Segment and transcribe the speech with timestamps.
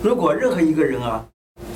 [0.00, 1.24] 如果任何一个人啊，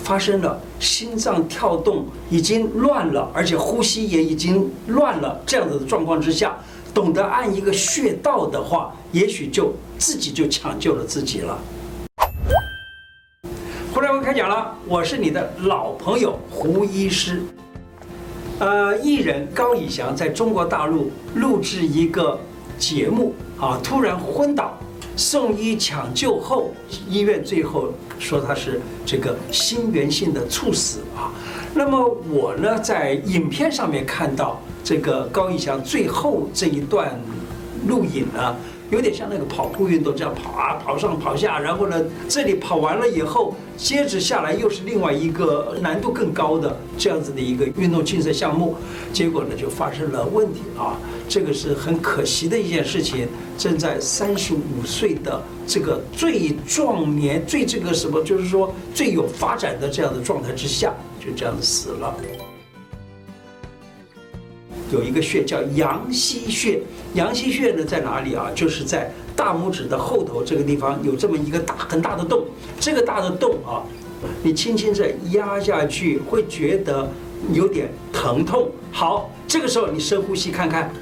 [0.04, 6.56] 发生了心脏跳动已经乱了，而且呼吸也已经乱了这样子的状况之下，
[6.94, 11.58] 懂得按一个穴道的话，也许就自己就抢救了自己了。
[13.92, 17.42] 胡乃文开讲了，我是你的老朋友胡医师。
[18.60, 22.38] 呃，艺人高以翔在中国大陆录制一个
[22.78, 24.78] 节目啊，突然昏倒。
[25.16, 26.72] 送医抢救后，
[27.08, 31.32] 医院最后说他是这个心源性的猝死啊。
[31.74, 37.18] 那么我呢，在影片上面看到这个高以翔最后这一段
[37.86, 38.56] 录影呢。
[38.92, 48.76] 有点像那个跑步运动这样跑啊，跑上跑下，然后呢，这里跑完了以后，接着下来又是另外一个难度更高的这样子的一个运动竞赛项目，
[49.10, 53.26] 结果呢就发生了问题啊，这个是很可惜的一件事情。
[53.56, 62.14] 正在三十五岁的这个最壮年、最这个什么，就是说最有发展的这样的状态之下，就这样子死了。
[64.92, 66.80] 有一个穴叫阳溪穴，
[67.14, 68.50] 阳溪穴呢在哪里啊？
[68.54, 72.44] 就是在大拇指的后头这个地方有这么一个大很大的洞，
[72.78, 73.80] 这个大的洞啊，
[74.42, 77.10] 你轻轻的压下去会觉得
[77.52, 78.70] 有点疼痛。
[78.90, 80.92] 好，这个时候你深呼吸看看。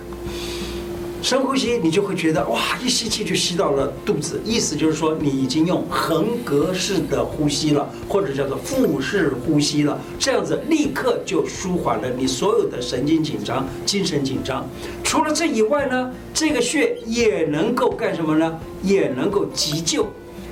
[1.23, 14.67] 深呼吸，你就会觉得哇，一吸气就吸到了肚子，意思就是说你已经用横膈式的呼吸了，或者叫做腹式呼吸了，这样子立刻就舒缓了你所有的神经紧张、精神紧张。
[15.05, 18.59] 除了这以外呢，这个穴也能够干什么呢？
[18.83, 20.11] 也能够急救。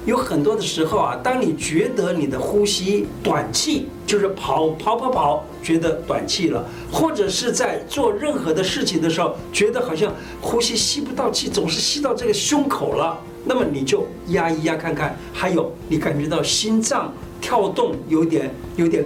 [0.08, 15.14] 有很多的时候啊，当你觉得你的呼吸短气，就是跑跑跑跑，觉得短气了，或者是在做任何的事情的时候，觉得好像呼吸吸不到气，总是吸到这个胸口了，那么你就压一压看看。
[15.30, 19.04] 还有，你感觉到心脏跳动有点有点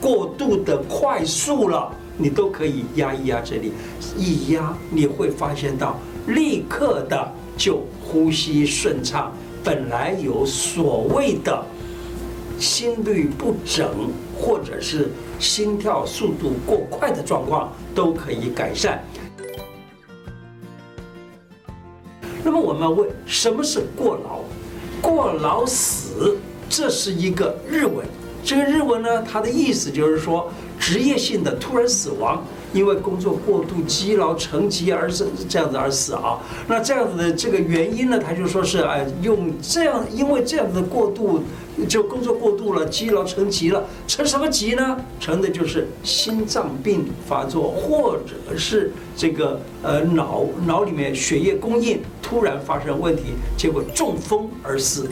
[0.00, 3.72] 过度的快速了，你都可以压一压这里，
[4.16, 5.98] 一压你会发现到
[6.28, 9.32] 立刻的就呼吸顺畅。
[9.64, 11.64] 本来有所谓的
[12.60, 15.10] 心律不整，或者是
[15.40, 19.02] 心跳速度过快的状况，都可以改善。
[22.44, 24.40] 那么我们问，什么是过劳？
[25.00, 26.36] 过劳死，
[26.68, 28.06] 这是一个日文。
[28.44, 32.44] 这个日文呢，它的意思就是说，职业性的突然死亡。
[32.74, 41.40] 因为工作过度积劳成疾而是这样子而死啊，那这样子的这个原因呢，他就说是哎，用这样，因为这样子的过度
[41.88, 44.96] 就工作过度了，积劳成疾了，成什么疾呢？
[45.20, 55.08] 成的就是心脏病发作，或者是这个呃脑脑里面血液供应突然发生问题，结果中风而死。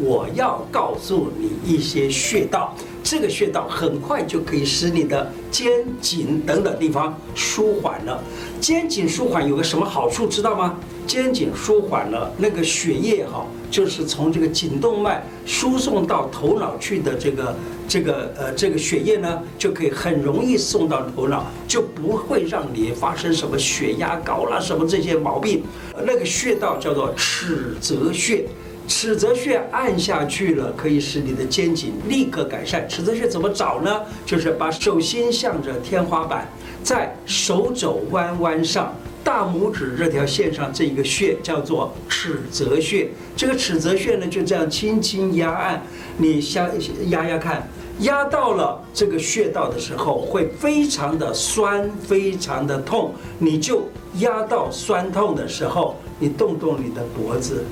[0.00, 2.74] 我要告诉你一些穴道。
[3.10, 8.22] 这个穴道很快就可以使你的肩颈等等地方舒缓了。
[8.60, 10.78] 肩颈舒缓有个什么好处，知道吗？
[11.06, 17.56] 肩颈舒缓了，那个血液哈，就是从这个颈动脉输送到头脑去的这个
[17.88, 25.62] 这个呃这个血液呢，就可以很容易送到头脑，就不会让你发生什么血压高了什么这些毛病。
[26.04, 28.44] 那个穴道叫做尺泽穴。
[28.88, 32.88] 尺泽穴按下去了，可以使你的肩颈立刻改善。
[32.88, 34.00] 尺泽穴怎么找呢？
[34.24, 36.48] 就是把手心向着天花板，
[36.82, 43.10] 在手肘弯弯上，大拇指这条线上这一个穴叫做尺泽穴。
[43.36, 45.82] 这个尺泽穴呢，就这样轻轻压按，
[46.16, 46.66] 你想
[47.10, 47.68] 压压看，
[48.00, 53.12] 压到了这个穴道的时候，会非常的酸，非常的痛。
[53.38, 53.82] 你就
[54.20, 57.62] 压到酸痛的时候，你动动你的脖子。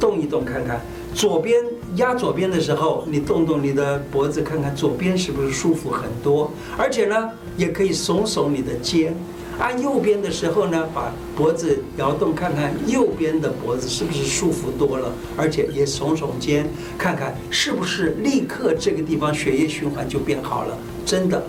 [0.00, 0.80] 动一动看看，
[1.14, 1.62] 左边
[1.96, 9.14] 压左边的时候，你动动你的脖子看看左边是不是舒服很多，而且呢，也可以耸耸你的肩。
[9.58, 21.42] 按右边的时候呢，把脖子摇动看看右边的脖子是不是舒服多了，而且也耸耸肩，看看是不是立刻这个地方血液循环就变好了，真的。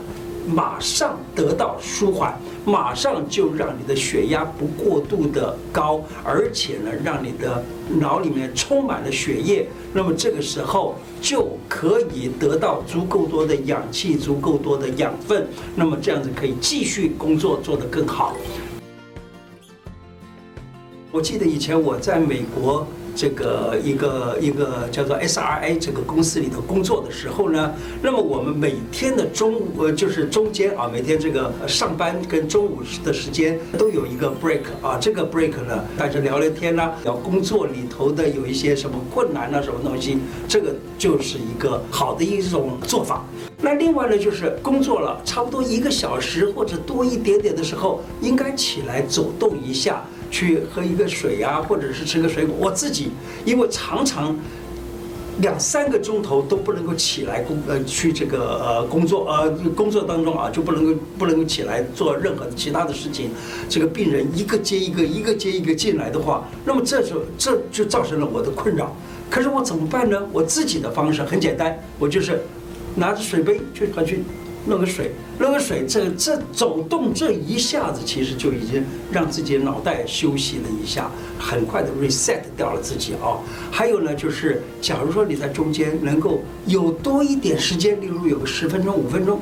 [0.48, 7.64] 马上得到舒缓，马上就让你的血压不过度的高，而且呢，让你的
[8.00, 9.68] 脑里面充满了血液。
[9.94, 15.48] 那么这个时候就可以得到足够多的氧气，足够多的养分。
[15.76, 18.36] 那么这样子可以继续工作做得更好。
[21.12, 22.88] 我记得以前我在美国
[23.21, 27.71] 这个一个一个叫做 SRA 这个公司里头工作的时候呢，
[28.01, 43.23] 那么我们每天的中午呃就是中间啊，每天这个上班跟中午的时间都有一个 break 啊，这个 break 呢，大家聊聊天啦，聊工作里头的有一些什么困难啊，什么东西，这个就是一个好的一种做法。
[43.62, 50.03] 那另外呢，就是工作了差不多一个小时或者多一点点的时候，应该起来走动一下。
[50.31, 52.56] 去喝一个水啊，或者是吃个水果。
[52.57, 53.12] 我自己
[53.45, 54.36] 因为常常
[55.39, 63.30] 两三个钟头都不能够起来工呃去这个呃工作呃工作当中啊就不能够不能够起来做任何其他的事情。
[63.69, 68.95] 这个病人一个接一个一个接一个进来的话，那么这就这就造成了我的困扰。
[69.30, 70.22] 可是我怎么办呢？
[70.31, 72.42] 我自己的方式很简单，我就是
[72.95, 74.24] 拿着水杯去跑去。
[74.66, 81.10] 弄个水，弄个水，这这走动这一下子，其实就已经让自己脑袋休息了一下，
[81.40, 83.40] 很快的 reset 掉了自己啊。
[83.72, 89.42] 还有呢，就是假如说你在中间能够有多一点时间，例如有个十分钟、五分钟，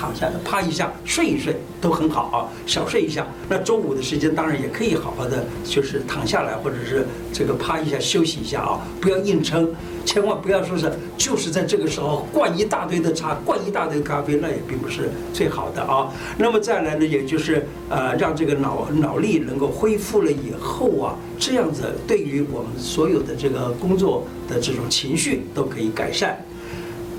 [0.00, 3.26] 躺下来趴一下睡一睡都很好啊，小睡一下。
[3.50, 9.70] 那中午的时间当然也可以好好的，就是躺下来或者是这个趴一下休息一下啊，不要硬撑。
[10.06, 16.10] 千万不要说是就是在这个时候灌一大堆的茶，灌一大堆咖啡，那也并不是最好的啊。
[16.38, 26.42] 那么再来呢，也就是呃，让这个脑脑力能够恢复了以后啊，这样子对于我们所有的这个工作的这种情绪都可以改善。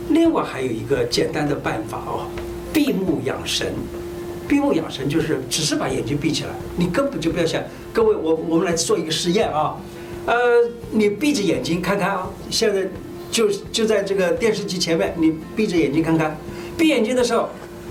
[0.09, 2.25] 另外还有一个简单的办法哦，
[2.73, 3.73] 闭目养神。
[4.47, 7.63] 闭目养神就是只是把眼睛闭起来，你根本就不要想。
[7.93, 9.77] 各位，我我们来做一个实验啊。
[10.25, 10.33] 呃，
[10.91, 12.85] 你闭着眼睛看看啊，现在
[13.31, 16.37] 就就在这个电视机前面，你闭着眼睛看看。
[16.77, 17.47] 闭眼睛的时候，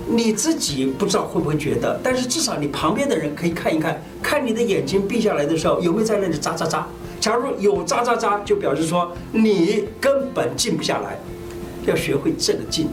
[0.06, 6.86] 你自己不知道会不会觉得，但是至少你旁边的人可以看一看，看你的眼睛闭下来的时候有没有在那里眨眨眨。
[7.18, 11.18] 假如有眨眨眨，就表示说你根本静不下来，
[11.86, 12.88] 要学会这个静。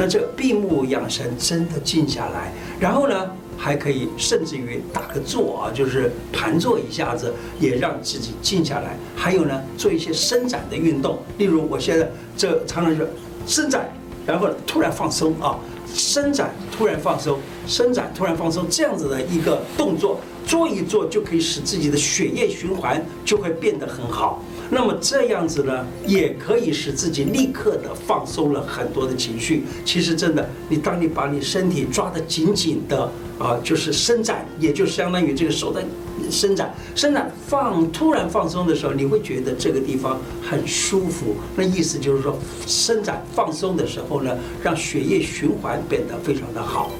[0.00, 2.50] 那这闭目养神，真的静下来，
[2.80, 3.30] 然后呢？
[3.58, 8.96] 还可以，甚至于打个坐啊，就是盘坐一下子，也让自己静下来。
[9.14, 13.06] 还有呢，做一些伸展的运动，例如我现在这常常是
[13.46, 13.92] 伸展，
[14.24, 15.58] 然后突然放松啊，
[15.92, 24.42] 伸展突然放松，伸展突然放松，这样子的一个动作做一做，就可以使自己的血液循环就会变得很好。
[24.70, 29.64] 那么这样子呢，也可以使自己立刻的放松了很多的情绪。
[29.84, 33.10] 其实真的，你当你把你身体抓得紧紧的。
[33.40, 35.82] 啊，就是伸展，也就相当于这个手的
[36.30, 41.34] 伸展，伸展放突然放松的时候，你会觉得这个地方很舒服。
[41.56, 46.90] 那意思就是说，伸展放松的时候呢，让血液循环变得非常的好。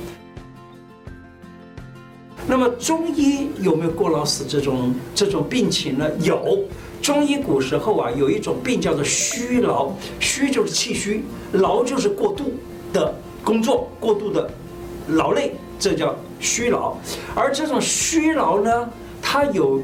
[2.46, 6.10] 那么中医有没有过劳死这种这种病情呢？
[6.22, 6.64] 有，
[7.02, 12.52] 中医古时候啊，有一种病叫做虚劳，虚就是气虚，劳就是过度
[12.92, 14.50] 的工作，过度的
[15.08, 15.52] 劳累。
[15.78, 16.94] 这叫虚劳，
[17.34, 18.90] 而这种虚劳呢，
[19.22, 19.80] 它有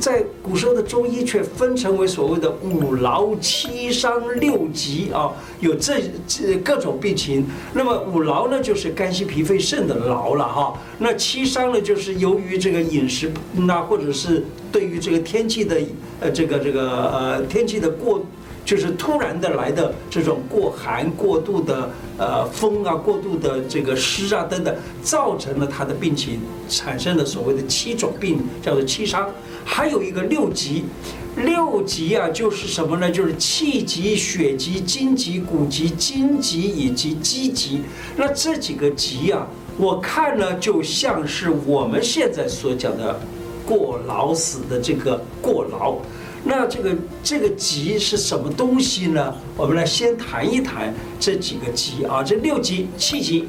[0.00, 7.46] 在古时候的中医却分成为所谓的五劳、七伤、六疾啊，有这这各种病情。
[7.74, 10.74] 那么五劳呢，就是肝、心、脾、肺、肾的劳了哈。
[10.98, 15.80] 那七伤呢，就是由于这个饮食那或者是对于这个天气的
[16.20, 18.24] 呃这个这个呃天气的过。
[18.64, 29.28] 就是突然的来的这种过寒、过度的呃风啊、过度的这个湿啊等等，造成了他的病情产生了所谓的七种病，叫做七伤。
[29.64, 30.84] 还有一个六疾，
[31.36, 33.10] 六疾啊就是什么呢？
[33.10, 37.82] 就是气急、血急、筋急、骨急、筋急以及肌急。
[38.16, 43.20] 那这几个疾啊，我看呢就像是我们现在所讲的
[43.66, 45.96] 过劳死的这个过劳。
[46.44, 49.34] 那这个这个疾是什么东西呢？
[49.56, 53.48] 我们来先谈一谈这几个疾啊，这六疾，气急，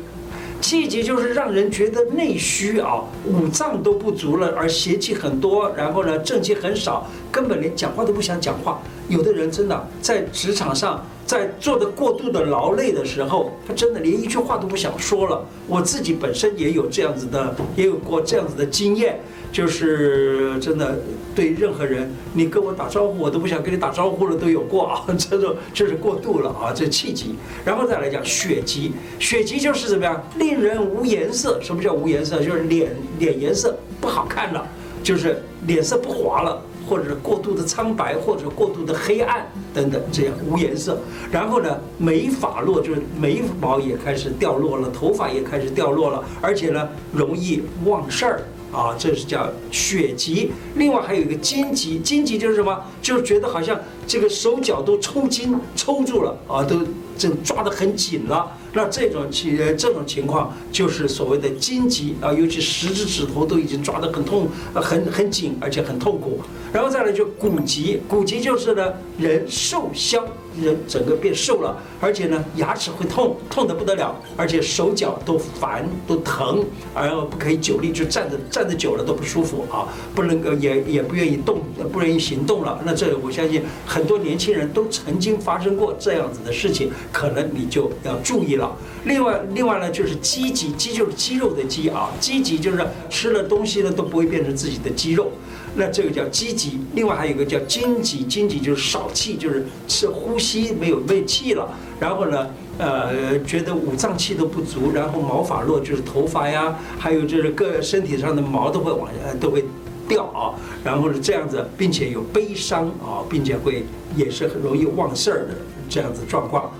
[0.62, 8.80] 气急就是让人觉得内虚啊，五脏都不足了，而邪气很多，然后呢正气很少，根本连讲话都不想讲话。
[9.10, 15.45] 有的人真的在职场上，在做的过度的劳累的时候，他真的连一句话都不想说了。
[15.67, 19.19] 我自己本身也有这样子的，也有过这样子的经验。
[19.51, 20.98] 就是真的
[21.36, 25.05] 对任何人，你跟我打招呼，我都不想跟你打招呼了，都有过啊。
[25.15, 27.36] 这种就是过度了啊，这气急。
[27.63, 31.60] 然后再来讲血急，血急就是怎么样，令人无颜色。
[31.62, 32.41] 什么叫无颜色？
[32.41, 34.67] 就是脸脸颜色不好看了，
[35.03, 41.00] 就是脸色不滑了，或者过度的苍白，或者过度的黑暗等等，这样无颜色。
[41.32, 48.44] 然后呢，眉发落，就是眉毛也开始掉落了，头发也开始掉落了，而且呢，容易忘事儿。
[48.74, 50.52] 啊，这是叫血急。
[50.74, 52.75] 另外还有一个筋急，筋急就是什么？
[53.04, 56.80] 就是觉得好像这个手脚都抽筋抽住了啊，都
[57.16, 58.52] 这抓得很紧了。
[58.74, 66.42] 那这种情这种情况就是所谓的筋急啊，尤其十指指头都已经抓得很痛、很很紧，而且很痛苦。
[66.74, 70.25] 然后再来就骨急，骨急就是呢人受伤。
[70.62, 82.79] 人整个变瘦了，而且呢，牙齿会痛，痛得不得了，而且手脚都烦都疼，而不可以久立，就站着站着久了都不舒服啊，不能够也也不愿意动，不愿意行动了。
[82.86, 88.75] 那这我相信很多年轻人都曾经发生过这样子的事情，可能你就要注意了。
[89.05, 95.31] 另外，另外呢，就是积极，肌就是肌肉的肌啊，积极就是吃了东西呢都不会变成自己的肌肉。
[95.75, 101.67] 那这个叫积极，另外还有一个叫精急，精急就是少气，就是是呼吸没有没气了，
[102.00, 109.65] 然后呢，呃，觉得五脏气都不足，然后毛发落，就是头发呀，还有就是各身体上的毛都会往下都会
[110.07, 113.83] 掉啊，然后是这样子，并且有悲伤啊，并且会
[114.15, 115.55] 也是很容易忘事儿的
[115.89, 116.72] 这样子状况。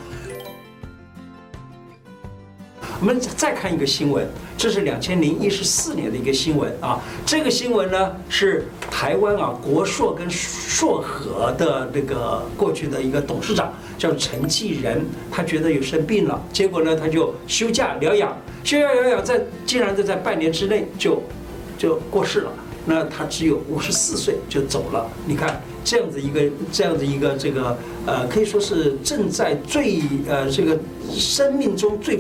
[3.04, 4.26] 我们再看一个新闻，
[4.58, 7.02] 这是两千零一十四年的一个新闻啊。
[7.26, 21.22] 这个新闻呢是台湾啊国硕跟硕和的那个过去的一个董事长叫陈继仁，他觉得有生病了，结果呢他就休假疗养，休假疗养在竟然就在半年之内就
[21.78, 22.54] 就过世了。
[22.86, 30.78] 那他只有五十四岁就走了，你看这样子一个这样子一个这个呃可以说是正在最呃这个
[31.12, 32.20] 生命中最。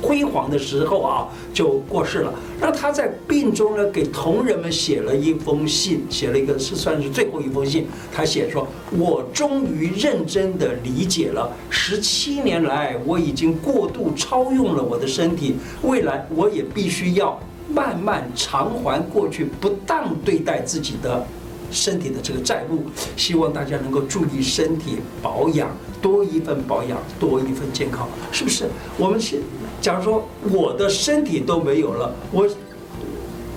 [0.00, 2.32] 辉煌的时候啊，就过世了。
[2.60, 7.86] 那他在病中呢，给同仁们写了一封信，写了一个是算是最后一封信。
[8.14, 8.66] 他写说
[8.96, 17.38] ：“我终于认真的理解了，十七年来我已经过度超用了我的身体，未来我也必须要
[17.74, 21.24] 慢慢偿还过去不当对待自己的。”
[21.72, 22.82] 身体的这个债务，
[23.16, 25.70] 希望大家能够注意身体保养，
[26.02, 28.68] 多一份保养，多一份健康，是不是？
[28.98, 29.40] 我们是，
[29.80, 32.44] 假如说我的身体都没有了，我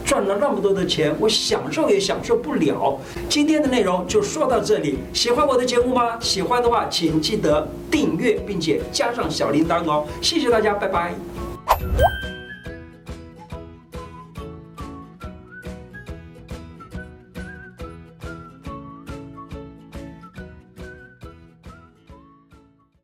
[0.05, 3.00] 赚了那么多的钱，我享受也享受不了。
[3.27, 6.20] 今天的内容就说到这里，喜欢我的节目吗？
[6.20, 10.05] 喜欢的话，请记得订阅并且加上小铃铛哦。
[10.22, 11.15] 谢谢大家，拜拜。